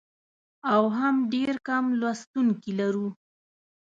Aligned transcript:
او 0.73 0.83
هم 0.97 1.15
ډېر 1.33 1.51
کم 1.67 1.85
لوستونکي 1.99 2.71
لرو. 2.79 3.07